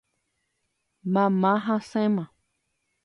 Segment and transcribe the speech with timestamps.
[1.13, 2.23] Mama hasẽma.